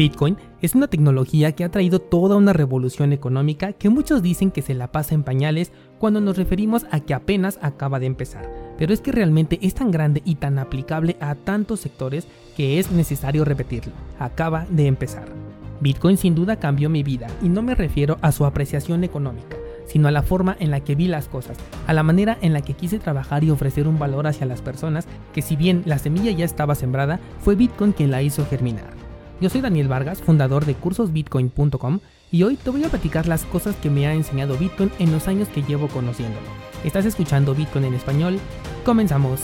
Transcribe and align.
Bitcoin 0.00 0.38
es 0.62 0.74
una 0.74 0.86
tecnología 0.86 1.52
que 1.52 1.62
ha 1.62 1.70
traído 1.70 1.98
toda 1.98 2.36
una 2.36 2.54
revolución 2.54 3.12
económica 3.12 3.74
que 3.74 3.90
muchos 3.90 4.22
dicen 4.22 4.50
que 4.50 4.62
se 4.62 4.72
la 4.72 4.90
pasa 4.90 5.14
en 5.14 5.24
pañales 5.24 5.72
cuando 5.98 6.22
nos 6.22 6.38
referimos 6.38 6.86
a 6.90 7.00
que 7.00 7.12
apenas 7.12 7.58
acaba 7.60 8.00
de 8.00 8.06
empezar. 8.06 8.50
Pero 8.78 8.94
es 8.94 9.02
que 9.02 9.12
realmente 9.12 9.58
es 9.60 9.74
tan 9.74 9.90
grande 9.90 10.22
y 10.24 10.36
tan 10.36 10.58
aplicable 10.58 11.18
a 11.20 11.34
tantos 11.34 11.80
sectores 11.80 12.26
que 12.56 12.78
es 12.78 12.90
necesario 12.90 13.44
repetirlo. 13.44 13.92
Acaba 14.18 14.64
de 14.70 14.86
empezar. 14.86 15.28
Bitcoin 15.82 16.16
sin 16.16 16.34
duda 16.34 16.56
cambió 16.56 16.88
mi 16.88 17.02
vida 17.02 17.26
y 17.42 17.50
no 17.50 17.60
me 17.60 17.74
refiero 17.74 18.16
a 18.22 18.32
su 18.32 18.46
apreciación 18.46 19.04
económica, 19.04 19.58
sino 19.84 20.08
a 20.08 20.12
la 20.12 20.22
forma 20.22 20.56
en 20.60 20.70
la 20.70 20.80
que 20.80 20.94
vi 20.94 21.08
las 21.08 21.28
cosas, 21.28 21.58
a 21.86 21.92
la 21.92 22.02
manera 22.02 22.38
en 22.40 22.54
la 22.54 22.62
que 22.62 22.72
quise 22.72 22.98
trabajar 22.98 23.44
y 23.44 23.50
ofrecer 23.50 23.86
un 23.86 23.98
valor 23.98 24.26
hacia 24.26 24.46
las 24.46 24.62
personas 24.62 25.06
que 25.34 25.42
si 25.42 25.56
bien 25.56 25.82
la 25.84 25.98
semilla 25.98 26.30
ya 26.30 26.46
estaba 26.46 26.74
sembrada, 26.74 27.20
fue 27.40 27.54
Bitcoin 27.54 27.92
quien 27.92 28.10
la 28.10 28.22
hizo 28.22 28.46
germinar. 28.46 29.09
Yo 29.40 29.48
soy 29.48 29.62
Daniel 29.62 29.88
Vargas, 29.88 30.20
fundador 30.20 30.66
de 30.66 30.74
cursosbitcoin.com 30.74 32.00
y 32.30 32.42
hoy 32.42 32.56
te 32.56 32.68
voy 32.68 32.84
a 32.84 32.90
platicar 32.90 33.26
las 33.26 33.46
cosas 33.46 33.74
que 33.74 33.88
me 33.88 34.06
ha 34.06 34.12
enseñado 34.12 34.58
Bitcoin 34.58 34.92
en 34.98 35.12
los 35.12 35.28
años 35.28 35.48
que 35.48 35.62
llevo 35.62 35.88
conociéndolo. 35.88 36.46
Estás 36.84 37.06
escuchando 37.06 37.54
Bitcoin 37.54 37.86
en 37.86 37.94
español. 37.94 38.38
Comenzamos. 38.84 39.40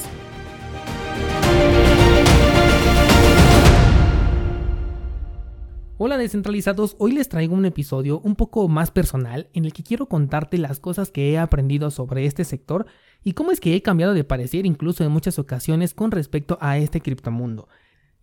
Hola 5.96 6.18
descentralizados, 6.18 6.94
hoy 6.98 7.12
les 7.12 7.30
traigo 7.30 7.54
un 7.54 7.64
episodio 7.64 8.20
un 8.20 8.36
poco 8.36 8.68
más 8.68 8.90
personal 8.90 9.48
en 9.54 9.64
el 9.64 9.72
que 9.72 9.82
quiero 9.82 10.10
contarte 10.10 10.58
las 10.58 10.78
cosas 10.78 11.10
que 11.10 11.32
he 11.32 11.38
aprendido 11.38 11.90
sobre 11.90 12.26
este 12.26 12.44
sector 12.44 12.84
y 13.24 13.32
cómo 13.32 13.50
es 13.50 13.60
que 13.60 13.74
he 13.74 13.80
cambiado 13.80 14.12
de 14.12 14.24
parecer 14.24 14.66
incluso 14.66 15.04
en 15.04 15.10
muchas 15.10 15.38
ocasiones 15.38 15.94
con 15.94 16.10
respecto 16.10 16.58
a 16.60 16.76
este 16.76 17.00
criptomundo. 17.00 17.66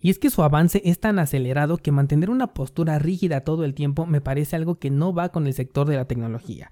Y 0.04 0.10
es 0.10 0.20
que 0.20 0.30
su 0.30 0.44
avance 0.44 0.82
es 0.84 1.00
tan 1.00 1.18
acelerado 1.18 1.78
que 1.78 1.94
mantener 1.94 2.30
una 2.30 2.48
postura 2.48 3.00
rígida 3.00 3.46
todo 3.46 3.64
el 3.64 3.74
tiempo 3.74 4.06
me 4.06 4.20
parece 4.20 4.58
algo 4.58 4.78
que 4.78 4.90
no 4.90 5.14
va 5.14 5.30
con 5.30 5.48
el 5.48 5.54
sector 5.54 5.88
de 5.88 5.96
la 5.96 6.10
tecnología. 6.10 6.72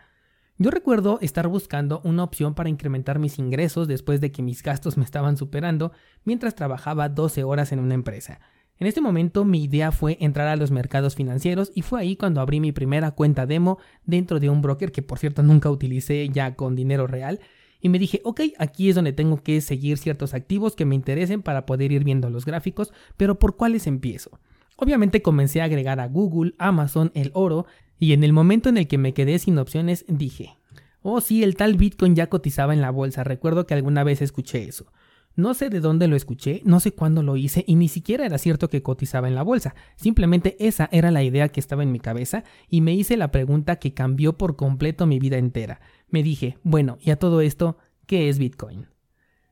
Yo 0.58 0.70
recuerdo 0.70 1.18
estar 1.22 1.48
buscando 1.48 2.02
una 2.04 2.26
opción 2.26 2.56
para 2.56 2.68
incrementar 2.68 3.20
mis 3.20 3.40
ingresos 3.40 3.88
después 3.88 4.20
de 4.20 4.34
que 4.34 4.44
mis 4.44 4.62
gastos 4.62 4.98
me 4.98 5.06
estaban 5.06 5.38
superando 5.38 5.94
mientras 6.26 6.56
trabajaba 6.56 7.08
12 7.08 7.46
horas 7.46 7.72
en 7.72 7.80
una 7.80 7.94
empresa. 7.94 8.42
En 8.78 8.86
este 8.86 9.00
momento 9.00 9.46
mi 9.46 9.64
idea 9.64 9.94
fue 9.94 10.18
entrar 10.20 10.50
a 10.50 10.58
los 10.58 10.70
mercados 10.70 11.16
financieros 11.16 11.72
y 11.74 11.84
fue 11.84 12.02
ahí 12.02 12.18
cuando 12.18 12.42
abrí 12.42 12.60
mi 12.60 12.74
primera 12.74 13.12
cuenta 13.12 13.46
demo 13.46 13.78
dentro 14.04 14.42
de 14.42 14.50
un 14.50 14.62
broker 14.62 14.92
que 14.92 15.04
por 15.04 15.20
cierto 15.20 15.42
nunca 15.42 15.72
utilicé 15.72 16.28
ya 16.28 16.56
con 16.56 16.76
dinero 16.76 17.08
real 17.08 17.40
y 17.82 17.90
me 17.90 18.00
dije, 18.00 18.22
ok, 18.24 18.42
aquí 18.58 18.90
es 18.90 18.96
donde 18.96 19.14
tengo 19.14 19.42
que 19.44 19.60
seguir 19.62 19.98
ciertos 19.98 20.34
activos 20.34 20.76
que 20.76 20.86
me 20.86 20.96
interesen 20.96 21.42
para 21.42 21.66
poder 21.66 21.92
ir 21.92 22.04
viendo 22.04 22.30
los 22.30 22.46
gráficos, 22.46 22.94
pero 23.18 23.40
¿por 23.40 23.58
cuáles 23.58 23.88
empiezo? 23.88 24.40
Obviamente 24.78 25.22
comencé 25.22 25.62
a 25.62 25.66
agregar 25.66 26.00
a 26.00 26.08
Google, 26.08 26.54
Amazon, 26.58 27.12
el 27.14 27.32
oro, 27.34 27.66
y 28.00 28.14
en 28.14 28.24
el 28.24 28.34
momento 28.34 28.70
en 28.70 28.78
el 28.78 28.88
que 28.88 28.98
me 28.98 29.14
quedé 29.14 29.38
sin 29.38 29.58
opciones 29.58 30.06
dije, 30.08 30.58
oh 31.02 31.22
sí, 31.22 31.44
el 31.44 31.56
tal 31.56 31.76
Bitcoin 31.76 32.16
ya 32.16 32.28
cotizaba 32.28 32.74
en 32.74 32.82
la 32.82 32.90
bolsa, 32.90 33.24
recuerdo 33.24 33.68
que 33.68 33.74
alguna 33.74 34.04
vez 34.04 34.22
escuché 34.22 34.64
eso. 34.64 34.92
No 35.36 35.54
sé 35.54 35.70
de 35.70 35.80
dónde 35.80 36.10
lo 36.10 36.18
escuché, 36.18 36.62
no 36.66 36.82
sé 36.82 36.92
cuándo 36.92 37.24
lo 37.24 37.38
hice 37.38 37.64
y 37.66 37.76
ni 37.76 37.88
siquiera 37.88 38.26
era 38.26 38.38
cierto 38.38 38.70
que 38.70 38.84
cotizaba 38.84 39.30
en 39.30 39.36
la 39.36 39.44
bolsa. 39.44 39.76
Simplemente 39.96 40.58
esa 40.60 40.90
era 40.92 41.10
la 41.10 41.24
idea 41.24 41.48
que 41.48 41.62
estaba 41.62 41.84
en 41.84 41.92
mi 41.92 42.02
cabeza 42.02 42.44
y 42.70 42.82
me 42.82 42.94
hice 42.94 43.16
la 43.16 43.32
pregunta 43.32 43.78
que 43.78 43.94
cambió 43.94 44.38
por 44.38 44.58
completo 44.58 45.06
mi 45.06 45.20
vida 45.20 45.38
entera. 45.38 45.80
Me 46.12 46.24
dije, 46.24 46.58
bueno, 46.62 46.98
y 47.02 47.10
a 47.10 47.16
todo 47.16 47.42
esto, 47.42 47.78
¿qué 48.06 48.30
es 48.30 48.38
Bitcoin? 48.38 48.88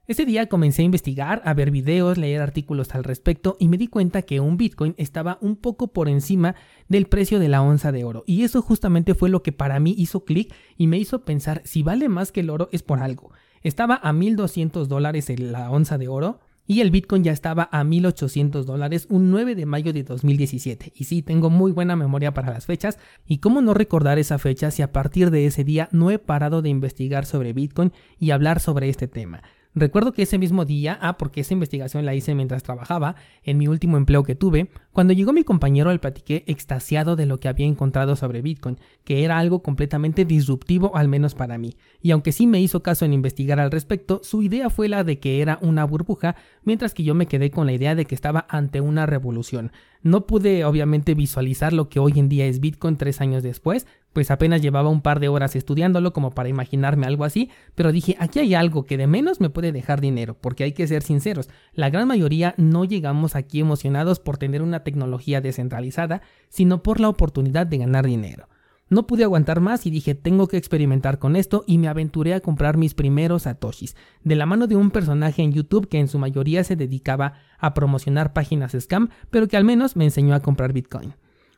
Ese 0.08 0.26
día 0.26 0.50
comencé 0.50 0.82
a 0.82 0.86
investigar, 0.86 1.42
a 1.46 1.54
ver 1.54 1.72
videos, 1.72 2.18
leer 2.18 2.42
artículos 2.42 2.96
al 2.96 3.04
respecto 3.04 3.58
y 3.60 3.68
me 3.68 3.78
di 3.78 3.88
cuenta 3.88 4.24
que 4.24 4.40
un 4.40 4.58
Bitcoin 4.58 4.96
estaba 4.98 5.38
un 5.40 5.56
poco 5.56 5.94
por 5.94 6.10
encima 6.10 6.56
del 6.88 7.06
precio 7.06 7.40
de 7.40 7.48
la 7.48 7.62
onza 7.62 7.92
de 7.92 8.04
oro. 8.04 8.24
Y 8.26 8.44
eso 8.44 8.62
justamente 8.62 9.14
fue 9.14 9.30
lo 9.30 9.44
que 9.44 9.52
para 9.52 9.80
mí 9.80 9.94
hizo 9.98 10.26
clic 10.26 10.54
y 10.78 10.88
me 10.88 10.98
hizo 10.98 11.24
pensar 11.24 11.62
si 11.64 11.84
vale 11.84 12.10
más 12.10 12.32
que 12.32 12.40
el 12.40 12.50
oro 12.50 12.70
es 12.72 12.82
por 12.82 13.00
algo. 13.00 13.32
Estaba 13.62 13.96
a 13.96 14.12
1.200 14.12 14.88
dólares 14.88 15.30
la 15.40 15.70
onza 15.70 15.98
de 15.98 16.08
oro 16.08 16.40
y 16.70 16.82
el 16.82 16.92
Bitcoin 16.92 17.24
ya 17.24 17.32
estaba 17.32 17.68
a 17.72 17.84
1.800 17.84 18.64
dólares 18.64 19.08
un 19.10 19.32
9 19.32 19.56
de 19.56 19.66
mayo 19.66 19.92
de 19.92 20.04
2017. 20.04 20.94
Y 20.96 21.06
sí, 21.06 21.24
tengo 21.24 21.50
muy 21.50 21.72
buena 21.72 21.96
memoria 21.96 22.32
para 22.36 22.54
las 22.54 22.68
fechas. 22.68 23.00
Y 23.26 23.40
cómo 23.40 23.64
no 23.64 23.74
recordar 23.74 24.20
esa 24.20 24.38
fecha 24.38 24.70
si 24.70 24.84
a 24.84 24.92
partir 24.92 25.32
de 25.32 25.48
ese 25.48 25.64
día 25.64 25.90
no 25.92 26.12
he 26.12 26.20
parado 26.20 26.62
de 26.62 26.70
investigar 26.70 27.26
sobre 27.26 27.54
Bitcoin 27.54 27.92
y 28.20 28.30
hablar 28.30 28.60
sobre 28.60 28.88
este 28.88 29.08
tema. 29.08 29.42
Recuerdo 29.76 30.14
que 30.14 30.24
ese 30.24 30.40
mismo 30.40 30.66
día, 30.66 30.98
ah, 31.00 31.18
porque 31.18 31.42
esa 31.42 31.54
investigación 31.54 32.04
la 32.04 32.16
hice 32.16 32.34
mientras 32.34 32.64
trabajaba, 32.64 33.16
en 33.44 33.60
mi 33.60 33.68
último 33.68 33.98
empleo 33.98 34.24
que 34.24 34.34
tuve, 34.34 34.72
cuando 34.92 35.14
llegó 35.14 35.32
mi 35.32 35.44
compañero 35.44 35.92
le 35.92 36.00
platiqué 36.00 36.44
extasiado 36.48 37.16
de 37.16 37.28
lo 37.28 37.40
que 37.40 37.50
había 37.50 37.68
encontrado 37.68 38.16
sobre 38.16 38.42
Bitcoin, 38.42 38.80
que 39.04 39.24
era 39.24 39.38
algo 39.38 39.62
completamente 39.62 40.26
disruptivo 40.26 40.96
al 40.96 41.08
menos 41.08 41.36
para 41.36 41.60
mí. 41.60 41.76
Y 42.02 42.10
aunque 42.12 42.32
sí 42.32 42.48
me 42.48 42.60
hizo 42.60 42.82
caso 42.82 43.06
en 43.06 43.14
investigar 43.14 43.60
al 43.60 43.70
respecto, 43.70 44.22
su 44.24 44.42
idea 44.42 44.72
fue 44.72 44.90
la 44.90 45.04
de 45.04 45.20
que 45.20 45.40
era 45.40 45.60
una 45.62 45.86
burbuja, 45.86 46.36
mientras 46.64 46.96
que 46.96 47.04
yo 47.04 47.14
me 47.14 47.28
quedé 47.28 47.52
con 47.52 47.68
la 47.68 47.74
idea 47.74 47.94
de 47.94 48.06
que 48.06 48.16
estaba 48.16 48.48
ante 48.50 48.82
una 48.82 49.06
revolución. 49.06 49.72
No 50.02 50.26
pude 50.26 50.66
obviamente 50.66 51.14
visualizar 51.14 51.74
lo 51.74 51.90
que 51.90 52.00
hoy 52.00 52.14
en 52.16 52.30
día 52.30 52.46
es 52.46 52.60
Bitcoin 52.60 52.98
tres 52.98 53.22
años 53.22 53.44
después, 53.44 53.86
pues 54.14 54.32
apenas 54.32 54.62
llevaba 54.62 54.90
un 54.90 55.02
par 55.02 55.20
de 55.20 55.28
horas 55.28 55.56
estudiándolo 55.56 56.14
como 56.14 56.32
para 56.32 56.50
imaginarme 56.50 57.08
algo 57.08 57.26
así, 57.26 57.50
pero 57.76 57.92
dije, 57.92 58.16
aquí 58.20 58.40
hay 58.40 58.56
algo 58.56 58.86
que 58.86 58.98
de 58.98 59.08
menos 59.08 59.40
me 59.40 59.50
puede 59.50 59.72
dejar 59.72 60.02
dinero, 60.02 60.36
porque 60.40 60.64
hay 60.64 60.74
que 60.74 60.88
ser 60.88 61.04
sinceros, 61.04 61.50
la 61.74 61.90
gran 61.90 62.08
mayoría 62.08 62.56
no 62.58 62.86
llegamos 62.86 63.36
aquí 63.36 63.60
emocionados 63.60 64.20
por 64.20 64.38
tener 64.38 64.62
una 64.62 64.84
tecnología 64.84 65.42
descentralizada, 65.42 66.22
sino 66.50 66.84
por 66.84 67.00
la 67.00 67.10
oportunidad 67.10 67.68
de 67.68 67.78
ganar 67.78 68.06
dinero. 68.06 68.48
No 68.90 69.06
pude 69.06 69.24
aguantar 69.24 69.60
más 69.60 69.86
y 69.86 69.92
dije 69.92 70.16
tengo 70.16 70.48
que 70.48 70.58
experimentar 70.58 71.20
con 71.20 71.36
esto 71.36 71.64
y 71.68 71.78
me 71.78 71.88
aventuré 71.88 72.34
a 72.34 72.40
comprar 72.40 72.76
mis 72.76 72.96
primeros 72.96 73.44
satoshis, 73.44 73.96
de 74.24 74.36
la 74.36 74.48
mano 74.48 74.66
de 74.66 74.76
un 74.76 74.90
personaje 74.90 75.44
en 75.44 75.54
YouTube 75.54 75.88
que 75.88 76.00
en 76.00 76.08
su 76.08 76.18
mayoría 76.18 76.64
se 76.64 76.76
dedicaba 76.76 77.34
a 77.60 77.76
promocionar 77.76 78.34
páginas 78.34 78.76
scam, 78.80 79.10
pero 79.30 79.48
que 79.48 79.58
al 79.58 79.64
menos 79.64 79.96
me 79.96 80.06
enseñó 80.06 80.34
a 80.34 80.40
comprar 80.40 80.74
Bitcoin. 80.74 81.14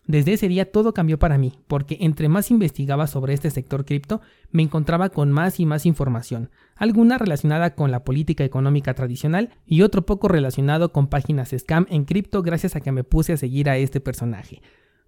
Desde 0.08 0.34
ese 0.34 0.48
día 0.48 0.72
todo 0.72 0.94
cambió 0.94 1.20
para 1.20 1.38
mí, 1.38 1.54
porque 1.68 1.98
entre 2.02 2.28
más 2.28 2.50
investigaba 2.50 3.06
sobre 3.08 3.34
este 3.34 3.52
sector 3.52 3.86
cripto, 3.86 4.22
me 4.50 4.64
encontraba 4.64 5.10
con 5.10 5.32
más 5.32 5.60
y 5.60 5.66
más 5.66 5.86
información, 5.86 6.50
alguna 6.76 7.18
relacionada 7.18 7.76
con 7.76 7.92
la 7.92 8.04
política 8.04 8.44
económica 8.44 8.96
tradicional 8.96 9.52
y 9.66 9.84
otro 9.84 10.06
poco 10.06 10.28
relacionado 10.28 10.92
con 10.92 11.08
páginas 11.08 11.54
scam 11.56 11.86
en 11.90 12.06
cripto 12.06 12.42
gracias 12.42 12.76
a 12.76 12.82
que 12.82 12.92
me 12.92 13.04
puse 13.04 13.34
a 13.34 13.38
seguir 13.38 13.70
a 13.70 13.78
este 13.78 14.02
personaje. 14.02 14.62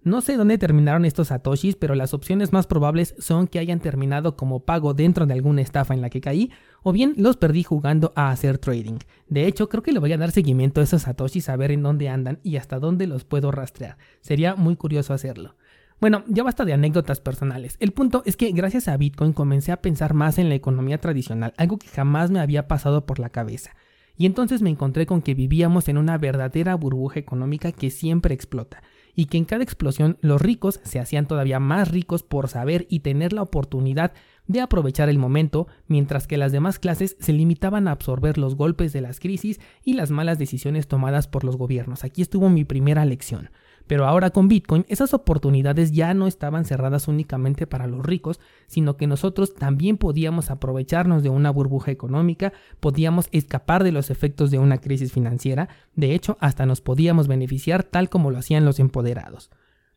No 0.04 0.20
sé 0.20 0.36
dónde 0.36 0.58
terminaron 0.58 1.06
estos 1.06 1.28
satoshis, 1.28 1.76
pero 1.76 1.94
las 1.94 2.12
opciones 2.12 2.52
más 2.52 2.66
probables 2.66 3.14
son 3.18 3.46
que 3.46 3.58
hayan 3.58 3.80
terminado 3.80 4.36
como 4.36 4.60
pago 4.60 4.92
dentro 4.92 5.24
de 5.24 5.32
alguna 5.32 5.62
estafa 5.62 5.94
en 5.94 6.02
la 6.02 6.10
que 6.10 6.20
caí, 6.20 6.50
o 6.82 6.92
bien 6.92 7.14
los 7.16 7.38
perdí 7.38 7.62
jugando 7.62 8.12
a 8.14 8.28
hacer 8.30 8.58
trading. 8.58 8.98
De 9.28 9.46
hecho, 9.46 9.70
creo 9.70 9.82
que 9.82 9.92
le 9.92 10.00
voy 10.00 10.12
a 10.12 10.18
dar 10.18 10.30
seguimiento 10.30 10.82
a 10.82 10.84
esos 10.84 11.02
satoshis 11.02 11.48
a 11.48 11.56
ver 11.56 11.70
en 11.70 11.82
dónde 11.82 12.10
andan 12.10 12.38
y 12.42 12.58
hasta 12.58 12.78
dónde 12.78 13.06
los 13.06 13.24
puedo 13.24 13.50
rastrear. 13.50 13.96
Sería 14.20 14.56
muy 14.56 14.76
curioso 14.76 15.14
hacerlo. 15.14 15.56
Bueno, 16.02 16.22
ya 16.28 16.42
basta 16.42 16.66
de 16.66 16.74
anécdotas 16.74 17.20
personales. 17.20 17.78
El 17.80 17.92
punto 17.92 18.22
es 18.26 18.36
que 18.36 18.52
gracias 18.52 18.88
a 18.88 18.98
Bitcoin 18.98 19.32
comencé 19.32 19.72
a 19.72 19.80
pensar 19.80 20.12
más 20.12 20.36
en 20.36 20.50
la 20.50 20.54
economía 20.54 21.00
tradicional, 21.00 21.54
algo 21.56 21.78
que 21.78 21.88
jamás 21.88 22.30
me 22.30 22.40
había 22.40 22.68
pasado 22.68 23.06
por 23.06 23.18
la 23.18 23.30
cabeza. 23.30 23.70
Y 24.18 24.26
entonces 24.26 24.60
me 24.60 24.68
encontré 24.68 25.06
con 25.06 25.22
que 25.22 25.32
vivíamos 25.32 25.88
en 25.88 25.96
una 25.96 26.18
verdadera 26.18 26.74
burbuja 26.74 27.20
económica 27.20 27.72
que 27.72 27.88
siempre 27.88 28.34
explota 28.34 28.82
y 29.14 29.26
que 29.26 29.38
en 29.38 29.44
cada 29.44 29.62
explosión 29.62 30.18
los 30.20 30.40
ricos 30.40 30.80
se 30.84 31.00
hacían 31.00 31.26
todavía 31.26 31.60
más 31.60 31.90
ricos 31.90 32.22
por 32.22 32.48
saber 32.48 32.86
y 32.88 33.00
tener 33.00 33.32
la 33.32 33.42
oportunidad 33.42 34.12
de 34.46 34.60
aprovechar 34.60 35.08
el 35.08 35.18
momento, 35.18 35.66
mientras 35.86 36.26
que 36.26 36.36
las 36.36 36.52
demás 36.52 36.78
clases 36.78 37.16
se 37.18 37.32
limitaban 37.32 37.88
a 37.88 37.92
absorber 37.92 38.38
los 38.38 38.56
golpes 38.56 38.92
de 38.92 39.00
las 39.00 39.20
crisis 39.20 39.60
y 39.82 39.94
las 39.94 40.10
malas 40.10 40.38
decisiones 40.38 40.88
tomadas 40.88 41.28
por 41.28 41.44
los 41.44 41.56
gobiernos. 41.56 42.04
Aquí 42.04 42.22
estuvo 42.22 42.48
mi 42.48 42.64
primera 42.64 43.04
lección. 43.04 43.50
Pero 43.86 44.06
ahora 44.06 44.30
con 44.30 44.48
Bitcoin 44.48 44.86
esas 44.88 45.12
oportunidades 45.12 45.92
ya 45.92 46.14
no 46.14 46.26
estaban 46.26 46.64
cerradas 46.64 47.06
únicamente 47.06 47.66
para 47.66 47.86
los 47.86 48.04
ricos, 48.04 48.40
sino 48.66 48.96
que 48.96 49.06
nosotros 49.06 49.54
también 49.54 49.98
podíamos 49.98 50.50
aprovecharnos 50.50 51.22
de 51.22 51.28
una 51.28 51.50
burbuja 51.50 51.90
económica, 51.90 52.54
podíamos 52.80 53.28
escapar 53.30 53.84
de 53.84 53.92
los 53.92 54.08
efectos 54.10 54.50
de 54.50 54.58
una 54.58 54.78
crisis 54.78 55.12
financiera, 55.12 55.68
de 55.94 56.14
hecho 56.14 56.38
hasta 56.40 56.64
nos 56.64 56.80
podíamos 56.80 57.28
beneficiar 57.28 57.82
tal 57.84 58.08
como 58.08 58.30
lo 58.30 58.38
hacían 58.38 58.64
los 58.64 58.80
empoderados. 58.80 59.50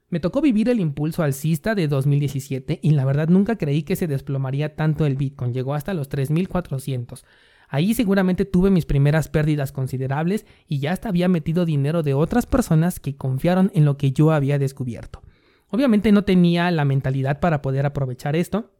Me 0.09 0.21
tocó 0.21 0.41
vivir 0.41 0.69
el 0.69 0.79
impulso 0.79 1.21
alcista 1.21 1.75
de 1.75 1.89
2017 1.89 2.79
y 2.81 2.91
la 2.91 3.03
verdad 3.03 3.27
nunca 3.27 3.57
creí 3.57 3.83
que 3.83 3.97
se 3.97 4.07
desplomaría 4.07 4.75
tanto 4.75 5.05
el 5.05 5.17
Bitcoin, 5.17 5.53
llegó 5.53 5.73
hasta 5.73 5.93
los 5.93 6.07
3400. 6.07 7.25
Ahí 7.67 7.93
seguramente 7.93 8.45
tuve 8.45 8.69
mis 8.69 8.85
primeras 8.85 9.27
pérdidas 9.27 9.73
considerables 9.73 10.45
y 10.65 10.79
ya 10.79 10.93
hasta 10.93 11.09
había 11.09 11.27
metido 11.27 11.65
dinero 11.65 12.03
de 12.03 12.13
otras 12.13 12.45
personas 12.45 13.01
que 13.01 13.17
confiaron 13.17 13.69
en 13.75 13.83
lo 13.83 13.97
que 13.97 14.13
yo 14.13 14.31
había 14.31 14.57
descubierto. 14.57 15.21
Obviamente 15.69 16.13
no 16.13 16.23
tenía 16.23 16.71
la 16.71 16.85
mentalidad 16.85 17.41
para 17.41 17.61
poder 17.61 17.85
aprovechar 17.85 18.37
esto, 18.37 18.71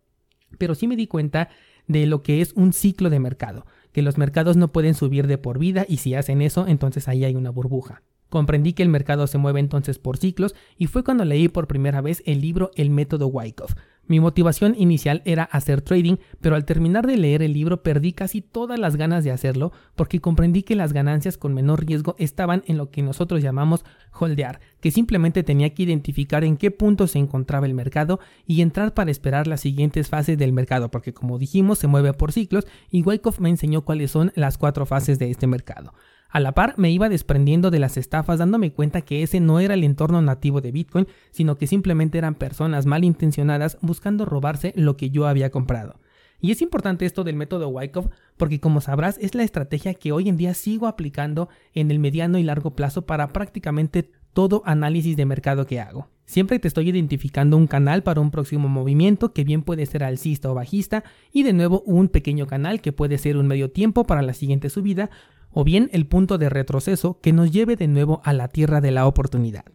pero 0.58 0.76
sí 0.76 0.88
me 0.88 0.96
di 0.96 1.08
cuenta 1.08 1.50
de 1.88 2.06
lo 2.06 2.24
que 2.24 2.40
es 2.40 2.54
un 2.54 2.72
ciclo 2.72 3.10
de 3.10 3.20
mercado, 3.20 3.66
que 3.92 4.02
los 4.02 4.18
mercados 4.18 4.56
no 4.56 4.72
pueden 4.72 4.94
subir 4.94 5.28
de 5.28 5.38
por 5.38 5.60
vida 5.60 5.86
y 5.90 5.98
si 5.98 6.16
hacen 6.16 6.42
eso 6.42 6.66
entonces 6.68 7.10
ahí 7.10 7.26
hay 7.26 7.36
una 7.36 7.50
burbuja. 7.50 8.04
Comprendí 8.30 8.74
que 8.74 8.84
el 8.84 8.90
mercado 8.90 9.28
se 9.28 9.38
mueve 9.38 9.60
entonces 9.60 10.00
por 10.00 10.18
ciclos 10.18 10.56
y 10.78 10.88
fue 10.88 11.04
cuando 11.04 11.26
leí 11.26 11.48
por 11.48 11.68
primera 11.68 12.02
vez 12.02 12.22
el 12.26 12.42
libro 12.42 12.72
El 12.76 12.90
método 12.90 13.28
Wyckoff. 13.28 13.74
Mi 14.10 14.22
motivación 14.22 14.74
inicial 14.78 15.22
era 15.26 15.44
hacer 15.44 15.82
trading, 15.82 16.16
pero 16.40 16.56
al 16.56 16.64
terminar 16.64 17.06
de 17.06 17.18
leer 17.18 17.42
el 17.42 17.52
libro 17.52 17.84
perdí 17.84 18.14
casi 18.14 18.42
todas 18.42 18.80
las 18.80 18.96
ganas 18.96 19.26
de 19.26 19.32
hacerlo 19.32 19.74
porque 19.96 20.22
comprendí 20.22 20.64
que 20.64 20.78
las 20.78 20.94
ganancias 20.94 21.38
con 21.38 21.54
menor 21.54 21.86
riesgo 21.86 22.16
estaban 22.18 22.64
en 22.68 22.78
lo 22.78 22.90
que 22.90 23.02
nosotros 23.02 23.42
llamamos 23.42 23.84
holdear, 24.14 24.62
que 24.80 24.92
simplemente 24.92 25.44
tenía 25.44 25.74
que 25.74 25.84
identificar 25.84 26.46
en 26.46 26.56
qué 26.56 26.72
punto 26.72 27.08
se 27.08 27.20
encontraba 27.20 27.66
el 27.66 27.74
mercado 27.74 28.22
y 28.46 28.62
entrar 28.62 28.94
para 28.94 29.12
esperar 29.12 29.46
las 29.46 29.60
siguientes 29.60 30.08
fases 30.08 30.38
del 30.38 30.54
mercado, 30.54 30.90
porque 30.90 31.14
como 31.14 31.38
dijimos 31.38 31.78
se 31.78 31.88
mueve 31.88 32.14
por 32.14 32.32
ciclos 32.32 32.66
y 32.90 33.04
Wyckoff 33.04 33.42
me 33.42 33.50
enseñó 33.50 33.82
cuáles 33.84 34.12
son 34.12 34.32
las 34.36 34.58
cuatro 34.58 34.86
fases 34.86 35.20
de 35.20 35.30
este 35.32 35.48
mercado. 35.48 35.94
A 36.30 36.40
la 36.40 36.52
par 36.52 36.74
me 36.78 36.92
iba 36.92 37.10
desprendiendo 37.10 37.72
de 37.72 37.80
las 37.80 37.98
estafas 37.98 38.40
dándome 38.40 38.72
cuenta 38.74 39.02
que 39.02 39.24
ese 39.24 39.40
no 39.40 39.60
era 39.60 39.74
el 39.74 39.84
entorno 39.84 40.22
nativo 40.22 40.62
de 40.62 40.72
Bitcoin, 40.72 41.08
sino 41.32 41.58
que 41.58 41.68
simplemente 41.68 42.18
eran 42.18 42.36
personas 42.36 42.86
malintencionadas 42.86 43.78
buscando 43.82 44.26
robarse 44.26 44.74
lo 44.76 44.98
que 44.98 45.10
yo 45.10 45.28
había 45.28 45.50
comprado. 45.50 46.00
Y 46.40 46.52
es 46.52 46.62
importante 46.62 47.06
esto 47.06 47.24
del 47.24 47.36
método 47.36 47.70
Wyckoff 47.70 48.08
porque 48.36 48.60
como 48.60 48.82
sabrás 48.82 49.18
es 49.20 49.34
la 49.34 49.44
estrategia 49.44 49.96
que 49.96 50.12
hoy 50.12 50.30
en 50.30 50.38
día 50.38 50.54
sigo 50.54 50.88
aplicando 50.88 51.50
en 51.74 51.90
el 51.90 52.00
mediano 52.00 52.38
y 52.38 52.44
largo 52.44 52.76
plazo 52.76 53.06
para 53.06 53.30
prácticamente 53.30 54.12
todo 54.34 54.62
análisis 54.66 55.18
de 55.18 55.26
mercado 55.26 55.66
que 55.66 55.80
hago. 55.80 56.10
Siempre 56.26 56.60
te 56.60 56.68
estoy 56.68 56.90
identificando 56.90 57.58
un 57.58 57.66
canal 57.66 58.04
para 58.04 58.22
un 58.22 58.30
próximo 58.30 58.68
movimiento 58.68 59.34
que 59.34 59.46
bien 59.46 59.64
puede 59.64 59.86
ser 59.88 60.04
alcista 60.04 60.52
o 60.52 60.54
bajista 60.54 61.04
y 61.32 61.42
de 61.42 61.54
nuevo 61.54 61.82
un 61.88 62.10
pequeño 62.10 62.46
canal 62.46 62.82
que 62.82 62.92
puede 62.92 63.18
ser 63.18 63.38
un 63.38 63.48
medio 63.48 63.72
tiempo 63.72 64.04
para 64.04 64.22
la 64.22 64.34
siguiente 64.34 64.70
subida 64.70 65.10
o 65.52 65.64
bien 65.64 65.90
el 65.94 66.06
punto 66.06 66.38
de 66.38 66.50
retroceso 66.50 67.20
que 67.22 67.34
nos 67.34 67.52
lleve 67.52 67.76
de 67.76 67.88
nuevo 67.88 68.22
a 68.24 68.34
la 68.34 68.48
tierra 68.48 68.82
de 68.82 68.92
la 68.92 69.08
oportunidad. 69.08 69.66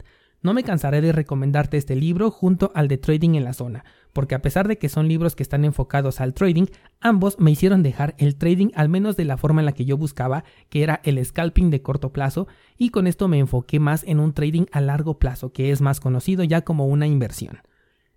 No 0.42 0.54
me 0.54 0.64
cansaré 0.64 1.00
de 1.00 1.12
recomendarte 1.12 1.76
este 1.76 1.94
libro 1.94 2.30
junto 2.32 2.72
al 2.74 2.88
de 2.88 2.98
Trading 2.98 3.36
en 3.36 3.44
la 3.44 3.52
zona, 3.52 3.84
porque 4.12 4.34
a 4.34 4.42
pesar 4.42 4.66
de 4.66 4.76
que 4.76 4.88
son 4.88 5.06
libros 5.06 5.36
que 5.36 5.42
están 5.42 5.64
enfocados 5.64 6.20
al 6.20 6.34
trading, 6.34 6.66
ambos 7.00 7.38
me 7.38 7.50
hicieron 7.50 7.82
dejar 7.82 8.14
el 8.19 8.36
trading 8.36 8.70
al 8.74 8.88
menos 8.88 9.16
de 9.16 9.24
la 9.24 9.36
forma 9.36 9.60
en 9.60 9.66
la 9.66 9.72
que 9.72 9.84
yo 9.84 9.96
buscaba, 9.96 10.44
que 10.69 10.82
era 10.82 11.00
el 11.04 11.24
scalping 11.24 11.70
de 11.70 11.80
corto 11.80 12.12
plazo, 12.12 12.48
y 12.76 12.90
con 12.90 13.06
esto 13.06 13.28
me 13.28 13.38
enfoqué 13.38 13.78
más 13.78 14.04
en 14.04 14.20
un 14.20 14.32
trading 14.32 14.66
a 14.72 14.80
largo 14.80 15.19
plazo, 15.19 15.52
que 15.52 15.70
es 15.70 15.80
más 15.80 16.00
conocido 16.00 16.44
ya 16.44 16.62
como 16.62 16.86
una 16.86 17.06
inversión. 17.06 17.60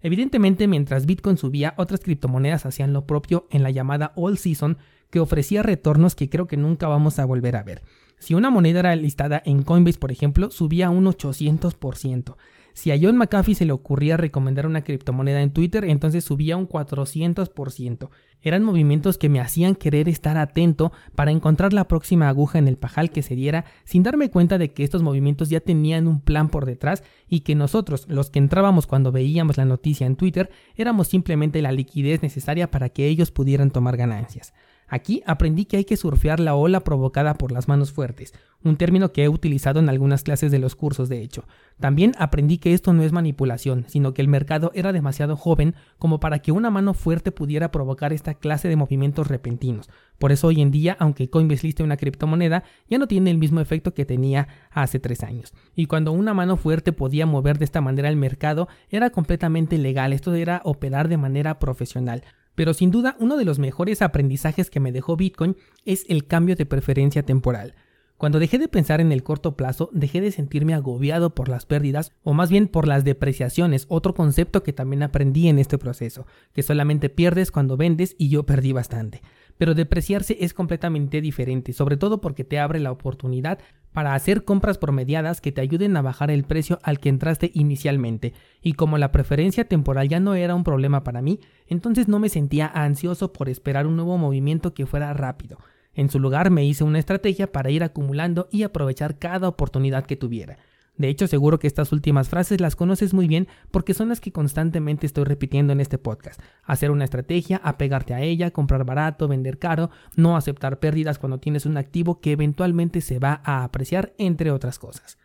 Evidentemente, 0.01 0.67
mientras 0.67 1.05
Bitcoin 1.05 1.37
subía, 1.37 1.73
otras 1.77 2.01
criptomonedas 2.01 2.65
hacían 2.65 2.93
lo 2.93 3.05
propio 3.05 3.47
en 3.49 3.63
la 3.63 3.71
llamada 3.71 4.13
All 4.15 4.37
Season, 4.37 4.77
que 5.15 5.21
ofrecía 5.21 5.63
retornos 5.63 6.13
que 6.13 6.29
creo 6.29 6.45
que 6.45 6.57
nunca 6.57 6.89
vamos 6.89 7.19
a 7.19 7.25
volver 7.25 7.55
a 7.55 7.63
ver. 7.63 7.83
Si 8.19 8.33
una 8.33 8.49
moneda 8.49 8.81
era 8.81 8.95
listada 8.97 9.41
en 9.45 9.63
Coinbase, 9.63 9.97
por 9.97 10.11
ejemplo, 10.11 10.51
subía 10.51 10.89
un 10.89 11.05
800%. 11.05 12.35
Si 12.73 12.91
a 12.91 12.97
John 13.01 13.15
McAfee 13.15 13.55
se 13.55 13.63
le 13.63 13.71
ocurría 13.71 14.17
recomendar 14.17 14.67
una 14.67 14.83
criptomoneda 14.83 15.41
en 15.41 15.51
Twitter, 15.51 15.85
entonces 15.85 16.25
subía 16.25 16.57
un 16.57 16.67
400%. 16.67 18.09
Eran 18.41 18.63
movimientos 18.63 19.17
que 19.17 19.29
me 19.29 19.39
hacían 19.39 19.75
querer 19.75 20.09
estar 20.09 20.37
atento 20.37 20.91
para 21.15 21.31
encontrar 21.31 21.71
la 21.71 21.87
próxima 21.87 22.27
aguja 22.27 22.59
en 22.59 22.67
el 22.67 22.75
pajal 22.75 23.11
que 23.11 23.21
se 23.21 23.37
diera, 23.37 23.63
sin 23.85 24.03
darme 24.03 24.29
cuenta 24.29 24.57
de 24.57 24.73
que 24.73 24.83
estos 24.83 25.01
movimientos 25.01 25.47
ya 25.47 25.61
tenían 25.61 26.09
un 26.09 26.19
plan 26.19 26.49
por 26.49 26.65
detrás 26.65 27.05
y 27.29 27.39
que 27.39 27.55
nosotros, 27.55 28.05
los 28.09 28.29
que 28.29 28.39
entrábamos 28.39 28.85
cuando 28.85 29.13
veíamos 29.13 29.55
la 29.55 29.63
noticia 29.63 30.05
en 30.05 30.17
Twitter, 30.17 30.49
éramos 30.75 31.07
simplemente 31.07 31.61
la 31.61 31.71
liquidez 31.71 32.21
necesaria 32.21 32.69
para 32.69 32.89
que 32.89 33.07
ellos 33.07 33.31
pudieran 33.31 33.71
tomar 33.71 33.95
ganancias. 33.95 34.53
Aquí 34.87 35.23
aprendí 35.25 35.65
que 35.65 35.77
hay 35.77 35.85
que 35.85 35.97
surfear 35.97 36.39
la 36.39 36.55
ola 36.55 36.81
provocada 36.81 37.33
por 37.35 37.51
las 37.51 37.67
manos 37.67 37.91
fuertes, 37.91 38.33
un 38.63 38.77
término 38.77 39.11
que 39.11 39.23
he 39.23 39.29
utilizado 39.29 39.79
en 39.79 39.89
algunas 39.89 40.23
clases 40.23 40.51
de 40.51 40.59
los 40.59 40.75
cursos 40.75 41.09
de 41.09 41.21
hecho. 41.21 41.45
También 41.79 42.13
aprendí 42.17 42.57
que 42.57 42.73
esto 42.73 42.93
no 42.93 43.03
es 43.03 43.11
manipulación, 43.11 43.85
sino 43.87 44.13
que 44.13 44.21
el 44.21 44.27
mercado 44.27 44.71
era 44.75 44.93
demasiado 44.93 45.35
joven 45.35 45.75
como 45.97 46.19
para 46.19 46.39
que 46.39 46.51
una 46.51 46.69
mano 46.69 46.93
fuerte 46.93 47.31
pudiera 47.31 47.71
provocar 47.71 48.13
esta 48.13 48.35
clase 48.35 48.67
de 48.67 48.75
movimientos 48.75 49.27
repentinos. 49.27 49.89
Por 50.19 50.31
eso 50.31 50.47
hoy 50.47 50.61
en 50.61 50.71
día, 50.71 50.95
aunque 50.99 51.29
Coinbase 51.29 51.67
liste 51.67 51.83
una 51.83 51.97
criptomoneda, 51.97 52.63
ya 52.89 52.97
no 52.97 53.07
tiene 53.07 53.31
el 53.31 53.37
mismo 53.37 53.59
efecto 53.59 53.93
que 53.93 54.05
tenía 54.05 54.47
hace 54.71 54.99
tres 54.99 55.23
años. 55.23 55.53
Y 55.75 55.87
cuando 55.87 56.11
una 56.11 56.33
mano 56.33 56.57
fuerte 56.57 56.93
podía 56.93 57.25
mover 57.25 57.57
de 57.57 57.65
esta 57.65 57.81
manera 57.81 58.09
el 58.09 58.15
mercado, 58.15 58.67
era 58.89 59.09
completamente 59.09 59.77
legal, 59.77 60.13
esto 60.13 60.33
era 60.33 60.61
operar 60.63 61.09
de 61.09 61.17
manera 61.17 61.59
profesional. 61.59 62.23
Pero 62.55 62.73
sin 62.73 62.91
duda 62.91 63.15
uno 63.19 63.37
de 63.37 63.45
los 63.45 63.59
mejores 63.59 64.01
aprendizajes 64.01 64.69
que 64.69 64.79
me 64.79 64.91
dejó 64.91 65.15
Bitcoin 65.15 65.55
es 65.85 66.05
el 66.09 66.25
cambio 66.25 66.55
de 66.55 66.65
preferencia 66.65 67.23
temporal. 67.23 67.75
Cuando 68.17 68.39
dejé 68.39 68.57
de 68.59 68.69
pensar 68.69 69.01
en 69.01 69.11
el 69.11 69.23
corto 69.23 69.57
plazo, 69.57 69.89
dejé 69.91 70.21
de 70.21 70.31
sentirme 70.31 70.73
agobiado 70.73 71.35
por 71.35 71.49
las 71.49 71.65
pérdidas 71.65 72.13
o 72.23 72.33
más 72.33 72.49
bien 72.49 72.69
por 72.69 72.87
las 72.87 73.03
depreciaciones, 73.03 73.85
otro 73.89 74.13
concepto 74.13 74.63
que 74.63 74.71
también 74.71 75.03
aprendí 75.03 75.49
en 75.49 75.59
este 75.59 75.77
proceso, 75.77 76.25
que 76.53 76.63
solamente 76.63 77.09
pierdes 77.09 77.51
cuando 77.51 77.75
vendes 77.75 78.15
y 78.17 78.29
yo 78.29 78.45
perdí 78.45 78.71
bastante. 78.71 79.21
Pero 79.57 79.73
depreciarse 79.73 80.37
es 80.41 80.53
completamente 80.53 81.21
diferente, 81.21 81.73
sobre 81.73 81.97
todo 81.97 82.21
porque 82.21 82.43
te 82.43 82.59
abre 82.59 82.79
la 82.79 82.91
oportunidad 82.91 83.59
para 83.93 84.13
hacer 84.13 84.43
compras 84.43 84.77
promediadas 84.77 85.39
que 85.39 85.53
te 85.53 85.61
ayuden 85.61 85.95
a 85.95 86.01
bajar 86.01 86.29
el 86.29 86.43
precio 86.43 86.79
al 86.83 86.99
que 86.99 87.07
entraste 87.07 87.51
inicialmente, 87.53 88.33
y 88.61 88.73
como 88.73 88.97
la 88.97 89.13
preferencia 89.13 89.65
temporal 89.69 90.09
ya 90.09 90.19
no 90.19 90.35
era 90.35 90.53
un 90.53 90.65
problema 90.65 91.05
para 91.05 91.21
mí, 91.21 91.39
entonces 91.67 92.09
no 92.09 92.19
me 92.19 92.27
sentía 92.27 92.67
ansioso 92.67 93.31
por 93.31 93.47
esperar 93.47 93.87
un 93.87 93.95
nuevo 93.95 94.17
movimiento 94.17 94.73
que 94.73 94.85
fuera 94.85 95.13
rápido. 95.13 95.57
En 95.93 96.09
su 96.09 96.19
lugar 96.19 96.51
me 96.51 96.65
hice 96.65 96.83
una 96.83 96.99
estrategia 96.99 97.53
para 97.53 97.69
ir 97.69 97.83
acumulando 97.83 98.49
y 98.51 98.63
aprovechar 98.63 99.17
cada 99.17 99.47
oportunidad 99.47 100.05
que 100.05 100.17
tuviera. 100.17 100.57
De 100.97 101.09
hecho, 101.09 101.27
seguro 101.27 101.59
que 101.59 101.67
estas 101.67 101.91
últimas 101.91 102.29
frases 102.29 102.61
las 102.61 102.75
conoces 102.75 103.13
muy 103.13 103.27
bien 103.27 103.47
porque 103.71 103.93
son 103.93 104.09
las 104.09 104.21
que 104.21 104.31
constantemente 104.31 105.05
estoy 105.05 105.25
repitiendo 105.25 105.73
en 105.73 105.81
este 105.81 105.97
podcast. 105.97 106.39
Hacer 106.63 106.91
una 106.91 107.03
estrategia, 107.03 107.59
apegarte 107.63 108.13
a 108.13 108.21
ella, 108.21 108.51
comprar 108.51 108.85
barato, 108.85 109.27
vender 109.27 109.59
caro, 109.59 109.89
no 110.15 110.37
aceptar 110.37 110.79
pérdidas 110.79 111.19
cuando 111.19 111.39
tienes 111.39 111.65
un 111.65 111.77
activo 111.77 112.21
que 112.21 112.31
eventualmente 112.31 113.01
se 113.01 113.19
va 113.19 113.41
a 113.43 113.63
apreciar, 113.63 114.13
entre 114.17 114.51
otras 114.51 114.79
cosas. 114.79 115.17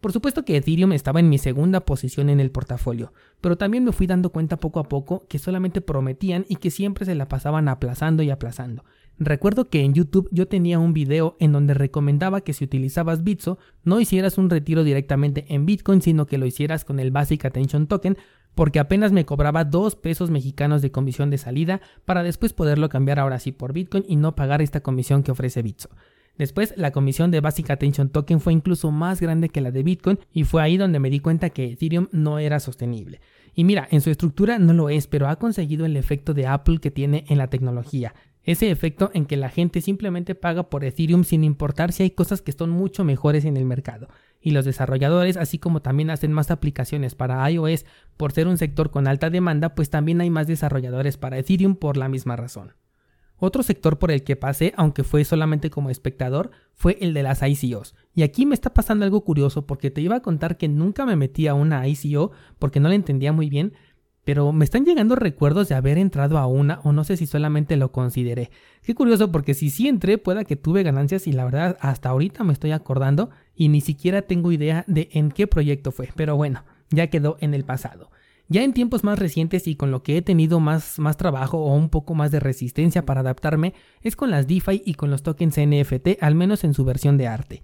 Por 0.00 0.12
supuesto 0.12 0.44
que 0.44 0.56
Ethereum 0.56 0.92
estaba 0.92 1.20
en 1.20 1.28
mi 1.28 1.38
segunda 1.38 1.80
posición 1.80 2.30
en 2.30 2.38
el 2.38 2.52
portafolio, 2.52 3.12
pero 3.40 3.56
también 3.56 3.82
me 3.82 3.92
fui 3.92 4.06
dando 4.06 4.30
cuenta 4.30 4.58
poco 4.58 4.78
a 4.78 4.88
poco 4.88 5.26
que 5.28 5.38
solamente 5.38 5.80
prometían 5.80 6.44
y 6.48 6.56
que 6.56 6.70
siempre 6.70 7.06
se 7.06 7.14
la 7.14 7.28
pasaban 7.28 7.68
aplazando 7.68 8.22
y 8.22 8.30
aplazando. 8.30 8.84
Recuerdo 9.18 9.70
que 9.70 9.80
en 9.80 9.94
YouTube 9.94 10.28
yo 10.30 10.46
tenía 10.46 10.78
un 10.78 10.92
video 10.92 11.36
en 11.40 11.52
donde 11.52 11.72
recomendaba 11.72 12.42
que 12.42 12.52
si 12.52 12.64
utilizabas 12.64 13.24
Bitso 13.24 13.58
no 13.82 13.98
hicieras 13.98 14.36
un 14.36 14.50
retiro 14.50 14.84
directamente 14.84 15.46
en 15.48 15.64
Bitcoin, 15.64 16.02
sino 16.02 16.26
que 16.26 16.36
lo 16.36 16.44
hicieras 16.44 16.84
con 16.84 17.00
el 17.00 17.10
Basic 17.10 17.46
Attention 17.46 17.86
Token, 17.86 18.18
porque 18.54 18.78
apenas 18.78 19.12
me 19.12 19.24
cobraba 19.24 19.64
2 19.64 19.96
pesos 19.96 20.30
mexicanos 20.30 20.82
de 20.82 20.90
comisión 20.90 21.30
de 21.30 21.38
salida 21.38 21.80
para 22.04 22.22
después 22.22 22.52
poderlo 22.52 22.88
cambiar 22.90 23.18
ahora 23.18 23.38
sí 23.38 23.52
por 23.52 23.72
Bitcoin 23.72 24.04
y 24.06 24.16
no 24.16 24.34
pagar 24.34 24.60
esta 24.60 24.80
comisión 24.80 25.22
que 25.22 25.32
ofrece 25.32 25.62
Bitso. 25.62 25.88
Después, 26.36 26.74
la 26.76 26.90
comisión 26.90 27.30
de 27.30 27.40
Basic 27.40 27.70
Attention 27.70 28.10
Token 28.10 28.40
fue 28.40 28.52
incluso 28.52 28.90
más 28.90 29.22
grande 29.22 29.48
que 29.48 29.62
la 29.62 29.70
de 29.70 29.82
Bitcoin 29.82 30.18
y 30.32 30.44
fue 30.44 30.62
ahí 30.62 30.76
donde 30.76 31.00
me 31.00 31.08
di 31.08 31.20
cuenta 31.20 31.48
que 31.48 31.72
Ethereum 31.72 32.08
no 32.12 32.38
era 32.38 32.60
sostenible. 32.60 33.22
Y 33.54 33.64
mira, 33.64 33.88
en 33.90 34.02
su 34.02 34.10
estructura 34.10 34.58
no 34.58 34.74
lo 34.74 34.90
es, 34.90 35.06
pero 35.06 35.28
ha 35.28 35.36
conseguido 35.36 35.86
el 35.86 35.96
efecto 35.96 36.34
de 36.34 36.46
Apple 36.46 36.78
que 36.78 36.90
tiene 36.90 37.24
en 37.28 37.38
la 37.38 37.48
tecnología. 37.48 38.14
Ese 38.46 38.70
efecto 38.70 39.10
en 39.12 39.26
que 39.26 39.36
la 39.36 39.48
gente 39.48 39.80
simplemente 39.80 40.36
paga 40.36 40.70
por 40.70 40.84
Ethereum 40.84 41.24
sin 41.24 41.42
importar 41.42 41.92
si 41.92 42.04
hay 42.04 42.12
cosas 42.12 42.42
que 42.42 42.52
son 42.52 42.70
mucho 42.70 43.02
mejores 43.02 43.44
en 43.44 43.56
el 43.56 43.64
mercado. 43.64 44.08
Y 44.40 44.52
los 44.52 44.64
desarrolladores, 44.64 45.36
así 45.36 45.58
como 45.58 45.82
también 45.82 46.10
hacen 46.10 46.32
más 46.32 46.52
aplicaciones 46.52 47.16
para 47.16 47.50
iOS 47.50 47.84
por 48.16 48.30
ser 48.30 48.46
un 48.46 48.56
sector 48.56 48.92
con 48.92 49.08
alta 49.08 49.30
demanda, 49.30 49.74
pues 49.74 49.90
también 49.90 50.20
hay 50.20 50.30
más 50.30 50.46
desarrolladores 50.46 51.16
para 51.16 51.38
Ethereum 51.38 51.74
por 51.74 51.96
la 51.96 52.08
misma 52.08 52.36
razón. 52.36 52.74
Otro 53.38 53.62
sector 53.62 53.98
por 53.98 54.10
el 54.12 54.22
que 54.22 54.36
pasé, 54.36 54.72
aunque 54.76 55.04
fue 55.04 55.24
solamente 55.24 55.68
como 55.68 55.90
espectador, 55.90 56.52
fue 56.72 56.96
el 57.00 57.12
de 57.12 57.22
las 57.22 57.42
ICOs. 57.42 57.94
Y 58.14 58.22
aquí 58.22 58.46
me 58.46 58.54
está 58.54 58.72
pasando 58.72 59.04
algo 59.04 59.24
curioso 59.24 59.66
porque 59.66 59.90
te 59.90 60.00
iba 60.00 60.16
a 60.16 60.22
contar 60.22 60.56
que 60.56 60.68
nunca 60.68 61.04
me 61.04 61.16
metí 61.16 61.46
a 61.46 61.54
una 61.54 61.86
ICO 61.86 62.30
porque 62.58 62.80
no 62.80 62.88
la 62.88 62.94
entendía 62.94 63.32
muy 63.32 63.50
bien, 63.50 63.74
pero 64.26 64.52
me 64.52 64.64
están 64.64 64.84
llegando 64.84 65.14
recuerdos 65.14 65.68
de 65.68 65.76
haber 65.76 65.98
entrado 65.98 66.36
a 66.36 66.48
una 66.48 66.80
o 66.82 66.90
no 66.90 67.04
sé 67.04 67.16
si 67.16 67.26
solamente 67.26 67.76
lo 67.76 67.92
consideré. 67.92 68.50
Qué 68.82 68.92
curioso 68.92 69.30
porque 69.30 69.54
si 69.54 69.70
sí 69.70 69.86
entré 69.86 70.18
pueda 70.18 70.42
que 70.42 70.56
tuve 70.56 70.82
ganancias 70.82 71.28
y 71.28 71.32
la 71.32 71.44
verdad 71.44 71.78
hasta 71.80 72.08
ahorita 72.08 72.42
me 72.42 72.52
estoy 72.52 72.72
acordando 72.72 73.30
y 73.54 73.68
ni 73.68 73.80
siquiera 73.80 74.22
tengo 74.22 74.50
idea 74.50 74.82
de 74.88 75.10
en 75.12 75.30
qué 75.30 75.46
proyecto 75.46 75.92
fue, 75.92 76.08
pero 76.16 76.34
bueno, 76.34 76.64
ya 76.90 77.06
quedó 77.06 77.36
en 77.40 77.54
el 77.54 77.64
pasado. 77.64 78.10
Ya 78.48 78.64
en 78.64 78.72
tiempos 78.72 79.04
más 79.04 79.16
recientes 79.16 79.68
y 79.68 79.76
con 79.76 79.92
lo 79.92 80.02
que 80.02 80.16
he 80.16 80.22
tenido 80.22 80.58
más, 80.58 80.98
más 80.98 81.16
trabajo 81.16 81.58
o 81.58 81.76
un 81.76 81.88
poco 81.88 82.16
más 82.16 82.32
de 82.32 82.40
resistencia 82.40 83.06
para 83.06 83.20
adaptarme 83.20 83.74
es 84.02 84.16
con 84.16 84.32
las 84.32 84.48
DeFi 84.48 84.82
y 84.84 84.94
con 84.94 85.08
los 85.08 85.22
tokens 85.22 85.56
NFT, 85.56 86.20
al 86.20 86.34
menos 86.34 86.64
en 86.64 86.74
su 86.74 86.84
versión 86.84 87.16
de 87.16 87.28
arte. 87.28 87.62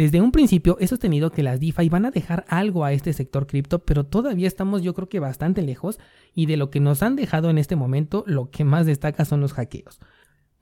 Desde 0.00 0.22
un 0.22 0.32
principio 0.32 0.78
he 0.80 0.86
sostenido 0.86 1.30
que 1.30 1.42
las 1.42 1.60
DeFi 1.60 1.90
van 1.90 2.06
a 2.06 2.10
dejar 2.10 2.46
algo 2.48 2.86
a 2.86 2.92
este 2.94 3.12
sector 3.12 3.46
cripto, 3.46 3.80
pero 3.80 4.04
todavía 4.06 4.48
estamos 4.48 4.80
yo 4.80 4.94
creo 4.94 5.10
que 5.10 5.20
bastante 5.20 5.60
lejos 5.60 5.98
y 6.34 6.46
de 6.46 6.56
lo 6.56 6.70
que 6.70 6.80
nos 6.80 7.02
han 7.02 7.16
dejado 7.16 7.50
en 7.50 7.58
este 7.58 7.76
momento 7.76 8.24
lo 8.26 8.48
que 8.48 8.64
más 8.64 8.86
destaca 8.86 9.26
son 9.26 9.42
los 9.42 9.52
hackeos. 9.52 10.00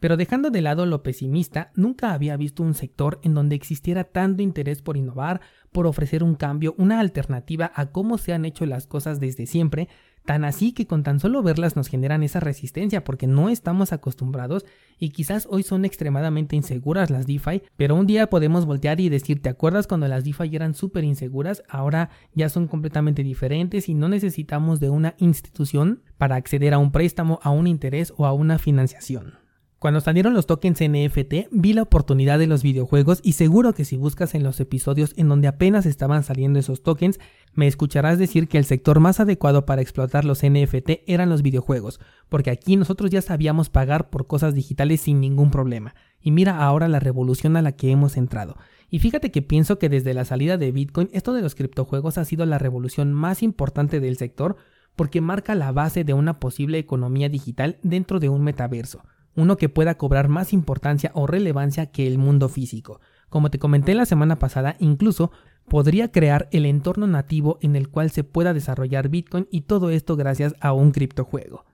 Pero 0.01 0.17
dejando 0.17 0.51
de 0.51 0.61
lado 0.61 0.87
lo 0.87 1.05
pesimista, 1.05 1.71
nunca 1.77 2.15
había 2.15 2.37
visto 2.37 2.65
un 2.65 2.75
sector 2.75 3.21
en 3.23 3.35
donde 3.35 3.55
existiera 3.55 4.03
tanto 4.03 4.43
interés 4.43 4.83
por 4.83 4.97
innovar, 4.97 5.41
por 5.71 5.87
ofrecer 5.87 6.25
un 6.25 6.35
cambio, 6.35 6.75
una 6.77 6.99
alternativa 6.99 7.71
a 7.77 7.93
cómo 7.93 8.19
se 8.19 8.33
han 8.33 8.45
hecho 8.45 8.67
las 8.67 8.89
cosas 8.89 9.21
desde 9.21 9.47
siempre, 9.47 9.89
tan 10.25 10.45
así 10.45 10.73
que 10.73 10.87
con 10.87 11.03
tan 11.03 11.21
solo 11.21 11.43
verlas 11.43 11.77
nos 11.77 11.89
generan 11.89 12.23
esa 12.23 12.41
resistencia 12.41 13.05
porque 13.05 13.27
no 13.27 13.49
estamos 13.49 13.93
acostumbrados 13.93 14.67
y 14.99 15.11
quizás 15.11 15.47
hoy 15.51 15.63
son 15.63 15.85
extremadamente 15.85 16.57
inseguras 16.57 17.11
las 17.11 17.27
DeFi, 17.27 17.63
pero 17.77 17.95
un 17.95 18.07
día 18.07 18.29
podemos 18.29 18.67
voltear 18.67 19.01
y 19.01 19.09
decir, 19.09 19.41
¿te 19.43 19.49
acuerdas 19.49 19.87
cuando 19.87 20.09
las 20.09 20.25
DeFi 20.25 20.55
eran 20.55 20.75
súper 20.75 21.05
inseguras? 21.05 21.63
Ahora 21.69 22.11
ya 22.35 22.49
son 22.49 22.67
completamente 22.67 23.23
diferentes 23.23 23.89
y 23.89 23.95
no 23.95 24.09
necesitamos 24.09 24.81
de 24.81 24.91
una 24.91 25.15
institución 25.19 26.03
para 26.19 26.37
acceder 26.37 26.75
a 26.75 26.79
un 26.79 26.93
préstamo, 26.93 27.41
a 27.43 27.51
un 27.51 27.67
interés 27.67 28.13
o 28.17 28.27
a 28.27 28.33
una 28.33 28.59
financiación. 28.59 29.35
Cuando 29.79 30.01
salieron 30.01 30.35
los 30.35 30.47
tokens 30.47 30.81
NFT, 30.81 31.51
vi 31.53 31.73
la 31.73 31.83
oportunidad 31.83 32.41
de 32.41 32.49
los 32.49 32.65
videojuegos 32.65 33.21
y 33.23 33.35
seguro 33.35 33.75
que 33.75 33.85
si 33.85 33.97
buscas 33.97 34.35
en 34.35 34.43
los 34.43 34.59
episodios 34.59 35.15
en 35.17 35.29
donde 35.29 35.47
apenas 35.47 35.87
estaban 35.87 36.25
saliendo 36.25 36.59
esos 36.59 36.83
tokens, 36.83 37.21
me 37.55 37.67
escucharás 37.67 38.19
decir 38.19 38.49
que 38.49 38.59
el 38.59 38.65
sector 38.65 39.01
más 39.01 39.21
adecuado 39.21 39.67
para 39.67 39.83
explotar 39.83 40.25
los 40.25 40.43
NFT 40.43 41.03
eran 41.07 41.29
los 41.29 41.43
videojuegos, 41.43 42.01
porque 42.29 42.51
aquí 42.51 42.77
nosotros 42.77 43.11
ya 43.11 43.23
sabíamos 43.23 43.71
pagar 43.71 44.11
por 44.11 44.27
cosas 44.27 44.55
digitales 44.55 45.01
sin 45.01 45.21
ningún 45.21 45.51
problema. 45.51 45.95
Y 46.21 46.31
mira 46.31 46.63
ahora 46.63 46.89
la 46.89 47.01
revolución 47.01 47.57
a 47.57 47.63
la 47.63 47.73
que 47.73 47.91
hemos 47.91 48.17
entrado. 48.17 48.57
Y 48.91 49.01
fíjate 49.01 49.31
que 49.31 49.43
pienso 49.43 49.79
que 49.79 49.89
desde 49.89 50.15
la 50.15 50.25
salida 50.25 50.57
de 50.57 50.73
Bitcoin, 50.73 51.11
esto 51.13 51.33
de 51.33 51.43
los 51.43 51.55
criptojuegos 51.55 52.19
ha 52.19 52.25
sido 52.25 52.47
la 52.47 52.59
revolución 52.59 53.13
más 53.13 53.43
importante 53.43 54.01
del 54.01 54.17
sector 54.17 54.57
porque 54.97 55.21
marca 55.21 55.55
la 55.55 55.73
base 55.73 56.05
de 56.05 56.15
una 56.15 56.41
posible 56.41 56.79
economía 56.79 57.29
digital 57.29 57.79
dentro 57.83 58.19
de 58.19 58.29
un 58.29 58.43
metaverso 58.43 59.03
uno 59.39 59.57
que 59.57 59.69
pueda 59.69 59.97
cobrar 59.97 60.29
más 60.29 60.53
importancia 60.53 61.13
o 61.15 61.29
relevancia 61.29 61.87
que 61.87 62.09
el 62.09 62.19
mundo 62.19 62.49
físico. 62.49 63.01
Como 63.29 63.51
te 63.51 63.61
comenté 63.61 63.95
la 63.95 64.05
semana 64.05 64.41
pasada, 64.41 64.75
incluso 64.81 65.31
podría 65.69 66.11
crear 66.11 66.49
el 66.53 66.67
entorno 66.67 67.07
nativo 67.07 67.59
en 67.61 67.77
el 67.77 67.89
cual 67.89 68.11
se 68.11 68.25
pueda 68.25 68.55
desarrollar 68.55 69.09
Bitcoin 69.09 69.49
y 69.51 69.63
todo 69.63 69.91
esto 69.91 70.17
gracias 70.17 70.55
a 70.61 70.73
un 70.73 70.93
criptojuego. 70.93 71.65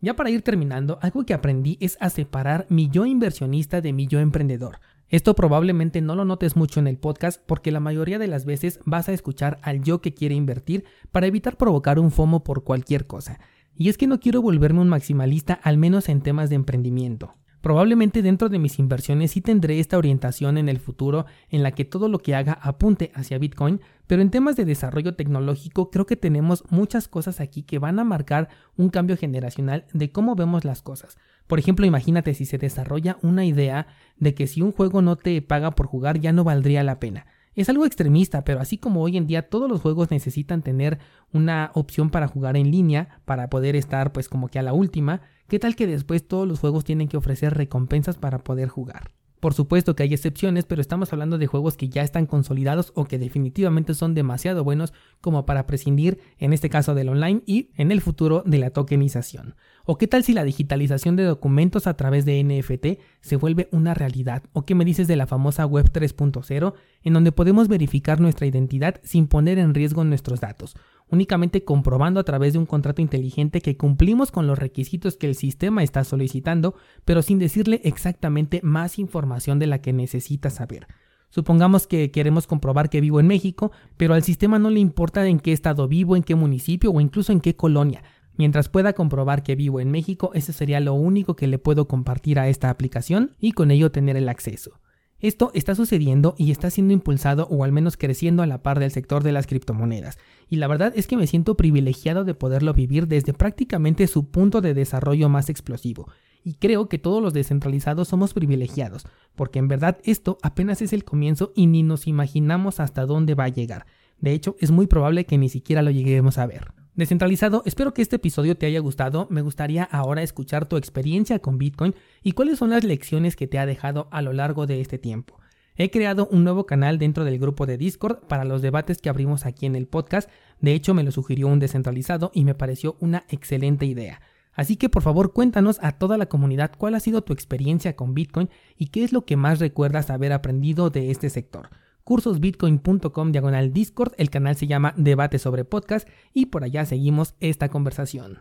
Ya 0.00 0.16
para 0.16 0.30
ir 0.30 0.42
terminando, 0.42 0.98
algo 1.02 1.26
que 1.26 1.34
aprendí 1.34 1.76
es 1.80 1.98
a 2.00 2.08
separar 2.08 2.66
mi 2.70 2.88
yo 2.88 3.04
inversionista 3.04 3.80
de 3.80 3.92
mi 3.92 4.06
yo 4.06 4.18
emprendedor. 4.18 4.80
Esto 5.10 5.34
probablemente 5.34 6.00
no 6.00 6.14
lo 6.14 6.24
notes 6.24 6.56
mucho 6.56 6.80
en 6.80 6.86
el 6.86 6.96
podcast 6.96 7.42
porque 7.44 7.72
la 7.72 7.80
mayoría 7.80 8.18
de 8.18 8.28
las 8.28 8.44
veces 8.44 8.80
vas 8.84 9.08
a 9.08 9.12
escuchar 9.12 9.58
al 9.62 9.82
yo 9.82 10.00
que 10.00 10.14
quiere 10.14 10.36
invertir 10.36 10.84
para 11.10 11.26
evitar 11.26 11.56
provocar 11.56 11.98
un 11.98 12.10
FOMO 12.12 12.44
por 12.44 12.64
cualquier 12.64 13.06
cosa. 13.06 13.40
Y 13.74 13.88
es 13.88 13.98
que 13.98 14.06
no 14.06 14.20
quiero 14.20 14.40
volverme 14.40 14.80
un 14.80 14.88
maximalista 14.88 15.54
al 15.54 15.78
menos 15.78 16.08
en 16.08 16.20
temas 16.20 16.48
de 16.48 16.56
emprendimiento. 16.56 17.34
Probablemente 17.60 18.22
dentro 18.22 18.48
de 18.48 18.58
mis 18.58 18.78
inversiones 18.78 19.32
sí 19.32 19.42
tendré 19.42 19.80
esta 19.80 19.98
orientación 19.98 20.56
en 20.56 20.68
el 20.68 20.78
futuro 20.78 21.26
en 21.50 21.62
la 21.62 21.72
que 21.72 21.84
todo 21.84 22.08
lo 22.08 22.18
que 22.18 22.34
haga 22.34 22.54
apunte 22.54 23.12
hacia 23.14 23.38
Bitcoin, 23.38 23.80
pero 24.06 24.22
en 24.22 24.30
temas 24.30 24.56
de 24.56 24.64
desarrollo 24.64 25.14
tecnológico 25.14 25.90
creo 25.90 26.06
que 26.06 26.16
tenemos 26.16 26.64
muchas 26.70 27.06
cosas 27.06 27.38
aquí 27.38 27.62
que 27.62 27.78
van 27.78 27.98
a 27.98 28.04
marcar 28.04 28.48
un 28.76 28.88
cambio 28.88 29.16
generacional 29.16 29.84
de 29.92 30.10
cómo 30.10 30.36
vemos 30.36 30.64
las 30.64 30.80
cosas. 30.80 31.18
Por 31.46 31.58
ejemplo, 31.58 31.84
imagínate 31.84 32.32
si 32.32 32.46
se 32.46 32.58
desarrolla 32.58 33.18
una 33.22 33.44
idea 33.44 33.88
de 34.16 34.34
que 34.34 34.46
si 34.46 34.62
un 34.62 34.72
juego 34.72 35.02
no 35.02 35.16
te 35.16 35.42
paga 35.42 35.72
por 35.72 35.86
jugar 35.86 36.18
ya 36.18 36.32
no 36.32 36.44
valdría 36.44 36.82
la 36.82 36.98
pena. 36.98 37.26
Es 37.54 37.68
algo 37.68 37.84
extremista, 37.84 38.44
pero 38.44 38.60
así 38.60 38.78
como 38.78 39.02
hoy 39.02 39.16
en 39.16 39.26
día 39.26 39.48
todos 39.48 39.68
los 39.68 39.80
juegos 39.80 40.10
necesitan 40.10 40.62
tener 40.62 40.98
una 41.32 41.72
opción 41.74 42.10
para 42.10 42.28
jugar 42.28 42.56
en 42.56 42.70
línea, 42.70 43.20
para 43.24 43.50
poder 43.50 43.74
estar 43.74 44.12
pues 44.12 44.28
como 44.28 44.48
que 44.48 44.60
a 44.60 44.62
la 44.62 44.72
última, 44.72 45.22
¿qué 45.48 45.58
tal 45.58 45.74
que 45.74 45.88
después 45.88 46.26
todos 46.26 46.46
los 46.46 46.60
juegos 46.60 46.84
tienen 46.84 47.08
que 47.08 47.16
ofrecer 47.16 47.54
recompensas 47.54 48.16
para 48.16 48.38
poder 48.38 48.68
jugar? 48.68 49.10
Por 49.40 49.54
supuesto 49.54 49.96
que 49.96 50.02
hay 50.02 50.12
excepciones, 50.12 50.66
pero 50.66 50.82
estamos 50.82 51.12
hablando 51.12 51.38
de 51.38 51.46
juegos 51.46 51.76
que 51.76 51.88
ya 51.88 52.02
están 52.02 52.26
consolidados 52.26 52.92
o 52.94 53.06
que 53.06 53.18
definitivamente 53.18 53.94
son 53.94 54.14
demasiado 54.14 54.62
buenos 54.62 54.92
como 55.20 55.46
para 55.46 55.66
prescindir, 55.66 56.20
en 56.38 56.52
este 56.52 56.68
caso 56.68 56.94
del 56.94 57.08
online 57.08 57.42
y 57.46 57.70
en 57.74 57.90
el 57.90 58.02
futuro 58.02 58.42
de 58.44 58.58
la 58.58 58.70
tokenización. 58.70 59.56
¿O 59.84 59.98
qué 59.98 60.06
tal 60.06 60.24
si 60.24 60.32
la 60.32 60.44
digitalización 60.44 61.16
de 61.16 61.24
documentos 61.24 61.86
a 61.86 61.94
través 61.94 62.24
de 62.24 62.42
NFT 62.42 63.00
se 63.20 63.36
vuelve 63.36 63.68
una 63.72 63.94
realidad? 63.94 64.42
¿O 64.52 64.64
qué 64.64 64.74
me 64.74 64.84
dices 64.84 65.08
de 65.08 65.16
la 65.16 65.26
famosa 65.26 65.66
Web 65.66 65.90
3.0 65.92 66.74
en 67.02 67.12
donde 67.12 67.32
podemos 67.32 67.68
verificar 67.68 68.20
nuestra 68.20 68.46
identidad 68.46 69.00
sin 69.02 69.26
poner 69.26 69.58
en 69.58 69.74
riesgo 69.74 70.04
nuestros 70.04 70.40
datos? 70.40 70.74
únicamente 71.10 71.64
comprobando 71.64 72.20
a 72.20 72.24
través 72.24 72.52
de 72.52 72.58
un 72.58 72.66
contrato 72.66 73.02
inteligente 73.02 73.60
que 73.60 73.76
cumplimos 73.76 74.30
con 74.30 74.46
los 74.46 74.58
requisitos 74.58 75.16
que 75.16 75.26
el 75.26 75.34
sistema 75.34 75.82
está 75.82 76.04
solicitando, 76.04 76.74
pero 77.04 77.22
sin 77.22 77.38
decirle 77.38 77.80
exactamente 77.84 78.60
más 78.62 78.98
información 78.98 79.58
de 79.58 79.66
la 79.66 79.80
que 79.80 79.92
necesita 79.92 80.50
saber. 80.50 80.86
Supongamos 81.28 81.86
que 81.86 82.10
queremos 82.10 82.48
comprobar 82.48 82.90
que 82.90 83.00
vivo 83.00 83.20
en 83.20 83.28
México, 83.28 83.70
pero 83.96 84.14
al 84.14 84.24
sistema 84.24 84.58
no 84.58 84.68
le 84.68 84.80
importa 84.80 85.26
en 85.26 85.38
qué 85.38 85.52
estado 85.52 85.86
vivo, 85.86 86.16
en 86.16 86.24
qué 86.24 86.34
municipio 86.34 86.90
o 86.90 87.00
incluso 87.00 87.30
en 87.32 87.40
qué 87.40 87.54
colonia. 87.54 88.02
Mientras 88.36 88.68
pueda 88.68 88.92
comprobar 88.92 89.42
que 89.42 89.56
vivo 89.56 89.80
en 89.80 89.90
México, 89.90 90.30
ese 90.34 90.52
sería 90.52 90.80
lo 90.80 90.94
único 90.94 91.36
que 91.36 91.46
le 91.46 91.58
puedo 91.58 91.88
compartir 91.88 92.38
a 92.38 92.48
esta 92.48 92.70
aplicación 92.70 93.36
y 93.38 93.52
con 93.52 93.70
ello 93.70 93.90
tener 93.90 94.16
el 94.16 94.28
acceso. 94.28 94.80
Esto 95.20 95.50
está 95.52 95.74
sucediendo 95.74 96.34
y 96.38 96.50
está 96.50 96.70
siendo 96.70 96.94
impulsado 96.94 97.46
o 97.50 97.62
al 97.62 97.72
menos 97.72 97.98
creciendo 97.98 98.42
a 98.42 98.46
la 98.46 98.62
par 98.62 98.78
del 98.78 98.90
sector 98.90 99.22
de 99.22 99.32
las 99.32 99.46
criptomonedas. 99.46 100.18
Y 100.48 100.56
la 100.56 100.66
verdad 100.66 100.94
es 100.96 101.06
que 101.06 101.18
me 101.18 101.26
siento 101.26 101.58
privilegiado 101.58 102.24
de 102.24 102.32
poderlo 102.32 102.72
vivir 102.72 103.06
desde 103.06 103.34
prácticamente 103.34 104.06
su 104.06 104.30
punto 104.30 104.62
de 104.62 104.72
desarrollo 104.72 105.28
más 105.28 105.50
explosivo. 105.50 106.10
Y 106.42 106.54
creo 106.54 106.88
que 106.88 106.98
todos 106.98 107.22
los 107.22 107.34
descentralizados 107.34 108.08
somos 108.08 108.32
privilegiados, 108.32 109.06
porque 109.36 109.58
en 109.58 109.68
verdad 109.68 109.98
esto 110.04 110.38
apenas 110.42 110.80
es 110.80 110.94
el 110.94 111.04
comienzo 111.04 111.52
y 111.54 111.66
ni 111.66 111.82
nos 111.82 112.06
imaginamos 112.06 112.80
hasta 112.80 113.04
dónde 113.04 113.34
va 113.34 113.44
a 113.44 113.48
llegar. 113.48 113.84
De 114.20 114.32
hecho, 114.32 114.56
es 114.58 114.70
muy 114.70 114.86
probable 114.86 115.26
que 115.26 115.36
ni 115.36 115.50
siquiera 115.50 115.82
lo 115.82 115.90
lleguemos 115.90 116.38
a 116.38 116.46
ver. 116.46 116.79
Descentralizado, 117.00 117.62
espero 117.64 117.94
que 117.94 118.02
este 118.02 118.16
episodio 118.16 118.58
te 118.58 118.66
haya 118.66 118.78
gustado. 118.78 119.26
Me 119.30 119.40
gustaría 119.40 119.84
ahora 119.84 120.22
escuchar 120.22 120.66
tu 120.66 120.76
experiencia 120.76 121.38
con 121.38 121.56
Bitcoin 121.56 121.94
y 122.22 122.32
cuáles 122.32 122.58
son 122.58 122.68
las 122.68 122.84
lecciones 122.84 123.36
que 123.36 123.46
te 123.46 123.58
ha 123.58 123.64
dejado 123.64 124.08
a 124.10 124.20
lo 124.20 124.34
largo 124.34 124.66
de 124.66 124.82
este 124.82 124.98
tiempo. 124.98 125.40
He 125.76 125.90
creado 125.90 126.28
un 126.30 126.44
nuevo 126.44 126.66
canal 126.66 126.98
dentro 126.98 127.24
del 127.24 127.38
grupo 127.38 127.64
de 127.64 127.78
Discord 127.78 128.18
para 128.28 128.44
los 128.44 128.60
debates 128.60 128.98
que 128.98 129.08
abrimos 129.08 129.46
aquí 129.46 129.64
en 129.64 129.76
el 129.76 129.86
podcast. 129.86 130.28
De 130.60 130.74
hecho, 130.74 130.92
me 130.92 131.02
lo 131.02 131.10
sugirió 131.10 131.48
un 131.48 131.58
descentralizado 131.58 132.32
y 132.34 132.44
me 132.44 132.54
pareció 132.54 132.98
una 133.00 133.24
excelente 133.30 133.86
idea. 133.86 134.20
Así 134.52 134.76
que 134.76 134.90
por 134.90 135.00
favor 135.00 135.32
cuéntanos 135.32 135.78
a 135.80 135.92
toda 135.92 136.18
la 136.18 136.26
comunidad 136.26 136.72
cuál 136.76 136.94
ha 136.96 137.00
sido 137.00 137.22
tu 137.22 137.32
experiencia 137.32 137.96
con 137.96 138.12
Bitcoin 138.12 138.50
y 138.76 138.88
qué 138.88 139.04
es 139.04 139.14
lo 139.14 139.24
que 139.24 139.38
más 139.38 139.58
recuerdas 139.58 140.10
haber 140.10 140.34
aprendido 140.34 140.90
de 140.90 141.10
este 141.10 141.30
sector 141.30 141.70
cursosbitcoin.com 142.04 143.32
diagonal 143.32 143.72
Discord, 143.72 144.12
el 144.16 144.30
canal 144.30 144.56
se 144.56 144.66
llama 144.66 144.94
Debate 144.96 145.38
sobre 145.38 145.64
Podcast 145.64 146.08
y 146.32 146.46
por 146.46 146.64
allá 146.64 146.86
seguimos 146.86 147.34
esta 147.40 147.68
conversación. 147.68 148.38